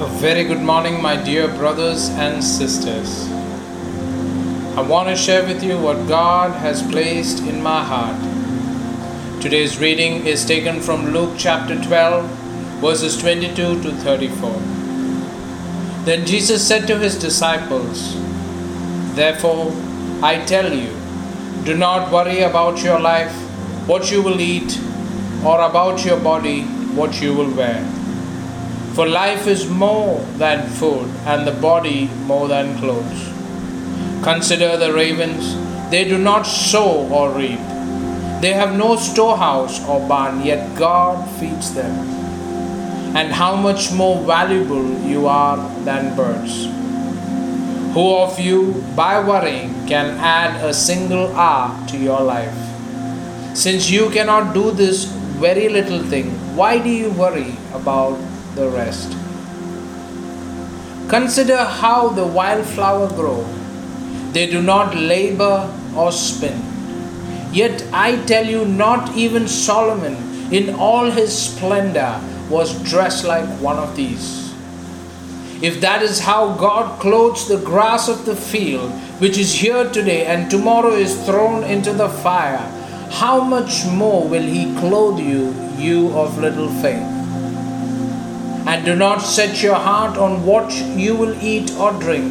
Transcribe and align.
A 0.00 0.06
very 0.06 0.44
good 0.44 0.60
morning, 0.60 1.02
my 1.02 1.16
dear 1.16 1.48
brothers 1.48 2.08
and 2.10 2.44
sisters. 2.44 3.28
I 4.78 4.80
want 4.80 5.08
to 5.08 5.16
share 5.16 5.44
with 5.44 5.60
you 5.60 5.76
what 5.76 6.06
God 6.06 6.52
has 6.52 6.88
placed 6.88 7.40
in 7.40 7.60
my 7.60 7.82
heart. 7.82 9.42
Today's 9.42 9.80
reading 9.80 10.24
is 10.24 10.46
taken 10.46 10.80
from 10.80 11.12
Luke 11.12 11.34
chapter 11.36 11.74
12, 11.82 12.30
verses 12.80 13.20
22 13.20 13.82
to 13.82 13.90
34. 13.90 14.52
Then 16.04 16.24
Jesus 16.24 16.64
said 16.64 16.86
to 16.86 16.96
his 16.96 17.18
disciples, 17.18 18.14
Therefore, 19.16 19.72
I 20.22 20.44
tell 20.46 20.72
you, 20.72 20.94
do 21.64 21.76
not 21.76 22.12
worry 22.12 22.42
about 22.42 22.84
your 22.84 23.00
life, 23.00 23.34
what 23.88 24.12
you 24.12 24.22
will 24.22 24.40
eat, 24.40 24.80
or 25.44 25.60
about 25.60 26.04
your 26.04 26.20
body, 26.20 26.62
what 26.94 27.20
you 27.20 27.34
will 27.34 27.52
wear. 27.52 27.97
For 28.98 29.06
life 29.06 29.46
is 29.46 29.70
more 29.70 30.18
than 30.38 30.68
food, 30.70 31.08
and 31.24 31.46
the 31.46 31.52
body 31.52 32.06
more 32.26 32.48
than 32.48 32.76
clothes. 32.78 33.28
Consider 34.24 34.76
the 34.76 34.92
ravens, 34.92 35.54
they 35.88 36.02
do 36.02 36.18
not 36.18 36.42
sow 36.42 37.06
or 37.06 37.30
reap. 37.30 37.60
They 38.40 38.52
have 38.54 38.76
no 38.76 38.96
storehouse 38.96 39.78
or 39.86 40.00
barn, 40.08 40.44
yet 40.44 40.76
God 40.76 41.30
feeds 41.38 41.72
them. 41.74 41.92
And 43.14 43.32
how 43.32 43.54
much 43.54 43.92
more 43.92 44.20
valuable 44.24 44.90
you 45.06 45.28
are 45.28 45.58
than 45.84 46.16
birds. 46.16 46.64
Who 47.94 48.16
of 48.16 48.40
you, 48.40 48.82
by 48.96 49.22
worrying, 49.22 49.86
can 49.86 50.18
add 50.18 50.64
a 50.64 50.74
single 50.74 51.28
hour 51.36 51.86
to 51.90 51.96
your 51.96 52.22
life? 52.22 52.58
Since 53.54 53.88
you 53.90 54.10
cannot 54.10 54.54
do 54.54 54.72
this 54.72 55.04
very 55.04 55.68
little 55.68 56.02
thing, 56.02 56.32
why 56.56 56.80
do 56.80 56.90
you 56.90 57.10
worry 57.10 57.54
about 57.72 58.18
the 58.58 58.68
rest. 58.68 59.16
Consider 61.08 61.64
how 61.64 62.08
the 62.08 62.26
wildflower 62.26 63.08
grow. 63.08 63.42
They 64.32 64.46
do 64.46 64.60
not 64.60 64.94
labor 64.94 65.72
or 65.96 66.12
spin. 66.12 66.60
Yet 67.52 67.82
I 67.92 68.22
tell 68.26 68.44
you, 68.44 68.66
not 68.66 69.16
even 69.16 69.48
Solomon 69.48 70.52
in 70.52 70.74
all 70.74 71.10
his 71.10 71.36
splendor 71.36 72.20
was 72.50 72.82
dressed 72.90 73.24
like 73.24 73.48
one 73.60 73.78
of 73.78 73.96
these. 73.96 74.54
If 75.62 75.80
that 75.80 76.02
is 76.02 76.20
how 76.20 76.54
God 76.54 77.00
clothes 77.00 77.48
the 77.48 77.58
grass 77.58 78.08
of 78.08 78.24
the 78.26 78.36
field, 78.36 78.92
which 79.20 79.36
is 79.38 79.54
here 79.54 79.90
today 79.90 80.26
and 80.26 80.50
tomorrow 80.50 80.92
is 80.92 81.20
thrown 81.24 81.64
into 81.64 81.92
the 81.92 82.08
fire, 82.08 82.64
how 83.10 83.42
much 83.42 83.84
more 83.86 84.28
will 84.28 84.42
He 84.42 84.72
clothe 84.78 85.18
you, 85.18 85.54
you 85.76 86.10
of 86.10 86.38
little 86.38 86.68
faith? 86.80 87.17
And 88.68 88.84
do 88.84 88.94
not 88.94 89.22
set 89.22 89.62
your 89.62 89.76
heart 89.76 90.18
on 90.18 90.44
what 90.44 90.70
you 90.94 91.16
will 91.16 91.34
eat 91.42 91.70
or 91.76 91.90
drink. 91.92 92.30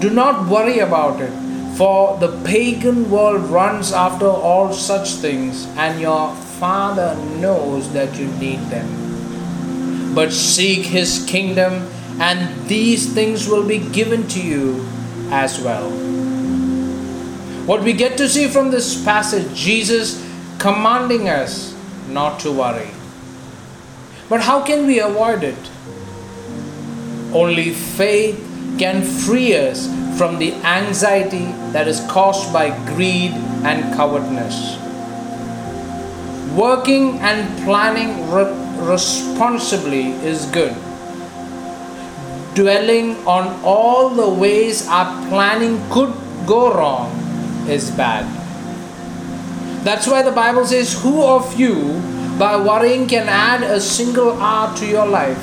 Do 0.00 0.08
not 0.08 0.48
worry 0.48 0.78
about 0.78 1.20
it, 1.20 1.32
for 1.76 2.16
the 2.18 2.30
pagan 2.44 3.10
world 3.10 3.42
runs 3.50 3.92
after 3.92 4.26
all 4.26 4.72
such 4.72 5.10
things, 5.24 5.66
and 5.76 6.00
your 6.00 6.34
Father 6.60 7.14
knows 7.42 7.92
that 7.92 8.18
you 8.18 8.28
need 8.38 8.60
them. 8.70 10.14
But 10.14 10.32
seek 10.32 10.86
His 10.86 11.26
kingdom, 11.26 11.90
and 12.18 12.66
these 12.66 13.12
things 13.12 13.46
will 13.46 13.66
be 13.66 13.80
given 13.90 14.26
to 14.28 14.40
you 14.40 14.86
as 15.30 15.60
well. 15.60 15.90
What 17.66 17.82
we 17.82 17.92
get 17.92 18.16
to 18.16 18.30
see 18.30 18.48
from 18.48 18.70
this 18.70 19.04
passage, 19.04 19.54
Jesus 19.54 20.26
commanding 20.58 21.28
us 21.28 21.76
not 22.08 22.40
to 22.40 22.50
worry. 22.50 22.88
But 24.30 24.42
how 24.42 24.62
can 24.62 24.86
we 24.86 25.00
avoid 25.00 25.42
it? 25.42 25.58
Only 27.34 27.74
faith 27.74 28.38
can 28.78 29.02
free 29.02 29.56
us 29.56 29.88
from 30.16 30.38
the 30.38 30.54
anxiety 30.62 31.46
that 31.72 31.88
is 31.88 31.98
caused 32.06 32.52
by 32.52 32.70
greed 32.86 33.32
and 33.66 33.92
covetousness. 33.94 34.78
Working 36.56 37.18
and 37.18 37.42
planning 37.64 38.30
re- 38.30 38.54
responsibly 38.86 40.12
is 40.22 40.46
good. 40.46 40.74
Dwelling 42.54 43.16
on 43.26 43.58
all 43.64 44.10
the 44.10 44.28
ways 44.28 44.86
our 44.86 45.10
planning 45.28 45.82
could 45.90 46.14
go 46.46 46.72
wrong 46.72 47.10
is 47.68 47.90
bad. 47.90 48.26
That's 49.84 50.06
why 50.06 50.22
the 50.22 50.32
Bible 50.32 50.66
says, 50.66 51.02
Who 51.02 51.22
of 51.22 51.58
you 51.58 51.98
by 52.40 52.56
worrying 52.56 53.06
can 53.06 53.28
add 53.28 53.62
a 53.62 53.78
single 53.78 54.32
hour 54.40 54.74
to 54.74 54.86
your 54.86 55.06
life. 55.06 55.40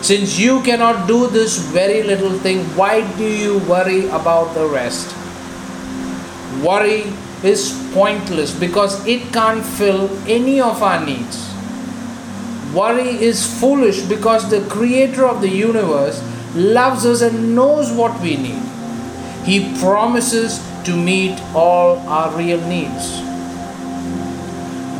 Since 0.00 0.38
you 0.38 0.62
cannot 0.62 1.06
do 1.06 1.26
this 1.28 1.58
very 1.58 2.02
little 2.02 2.38
thing, 2.38 2.64
why 2.80 3.02
do 3.18 3.28
you 3.28 3.58
worry 3.70 4.06
about 4.06 4.54
the 4.54 4.66
rest? 4.66 5.14
Worry 6.64 7.12
is 7.42 7.66
pointless 7.92 8.58
because 8.58 9.06
it 9.06 9.34
can't 9.34 9.62
fill 9.62 10.08
any 10.26 10.62
of 10.62 10.82
our 10.82 11.04
needs. 11.04 11.52
Worry 12.72 13.20
is 13.30 13.44
foolish 13.60 14.00
because 14.14 14.48
the 14.48 14.66
creator 14.70 15.26
of 15.26 15.42
the 15.42 15.50
universe 15.50 16.24
loves 16.54 17.04
us 17.04 17.20
and 17.20 17.54
knows 17.54 17.92
what 17.92 18.18
we 18.22 18.38
need. 18.38 18.62
He 19.44 19.78
promises 19.78 20.58
to 20.84 20.96
meet 20.96 21.38
all 21.54 21.98
our 22.08 22.34
real 22.34 22.66
needs 22.66 23.33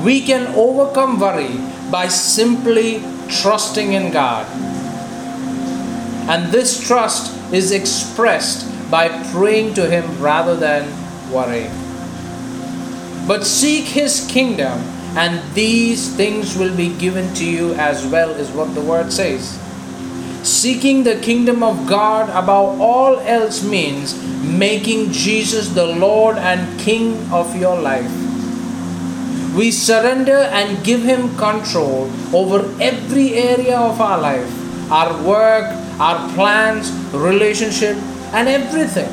we 0.05 0.21
can 0.21 0.47
overcome 0.55 1.19
worry 1.19 1.57
by 1.91 2.09
simply 2.09 3.03
trusting 3.29 3.95
in 3.95 4.13
God. 4.13 4.47
And 6.29 6.53
this 6.53 6.87
trust 6.87 7.33
is 7.53 7.73
expressed 7.73 8.69
by 8.91 9.09
praying 9.33 9.75
to 9.75 9.89
Him 9.89 10.21
rather 10.21 10.55
than 10.55 10.85
worrying. 11.33 11.73
But 13.27 13.45
seek 13.47 13.85
His 13.85 14.27
kingdom, 14.31 14.79
and 15.17 15.41
these 15.55 16.15
things 16.15 16.57
will 16.57 16.77
be 16.77 16.95
given 16.99 17.33
to 17.37 17.45
you 17.45 17.73
as 17.75 18.07
well, 18.07 18.31
is 18.31 18.51
what 18.51 18.75
the 18.75 18.83
word 18.83 19.11
says. 19.11 19.59
Seeking 20.43 21.05
the 21.05 21.19
kingdom 21.21 21.63
of 21.63 21.87
God 21.87 22.29
above 22.29 22.79
all 22.79 23.19
else 23.21 23.65
means 23.65 24.23
making 24.45 25.13
Jesus 25.13 25.71
the 25.71 25.87
Lord 25.87 26.37
and 26.37 26.79
King 26.79 27.17
of 27.33 27.57
your 27.57 27.81
life 27.81 28.24
we 29.55 29.71
surrender 29.71 30.39
and 30.61 30.85
give 30.85 31.03
Him 31.03 31.37
control 31.37 32.11
over 32.35 32.59
every 32.81 33.35
area 33.35 33.79
of 33.79 34.01
our 34.01 34.21
life 34.21 34.61
our 34.91 35.23
work, 35.25 35.65
our 35.99 36.29
plans, 36.35 36.93
relationship, 37.15 37.97
and 38.35 38.49
everything. 38.49 39.09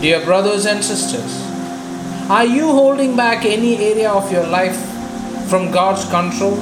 Dear 0.00 0.24
brothers 0.24 0.64
and 0.66 0.82
sisters, 0.82 1.38
are 2.30 2.46
you 2.46 2.66
holding 2.66 3.14
back 3.14 3.44
any 3.44 3.76
area 3.76 4.10
of 4.10 4.32
your 4.32 4.46
life 4.46 4.76
from 5.48 5.70
God's 5.70 6.08
control? 6.10 6.56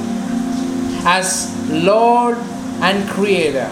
As 1.05 1.55
Lord 1.69 2.37
and 2.81 3.09
Creator, 3.09 3.69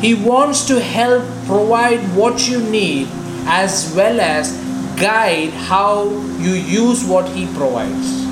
He 0.00 0.14
wants 0.14 0.66
to 0.66 0.80
help 0.80 1.22
provide 1.46 2.00
what 2.16 2.48
you 2.48 2.60
need 2.62 3.08
as 3.46 3.92
well 3.94 4.18
as 4.20 4.65
guide 4.96 5.50
how 5.50 6.08
you 6.38 6.52
use 6.52 7.04
what 7.04 7.28
He 7.28 7.46
provides. 7.54 8.24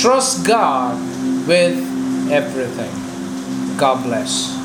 Trust 0.00 0.46
God 0.46 0.98
with 1.46 1.76
everything. 2.30 2.92
God 3.76 4.02
bless. 4.04 4.61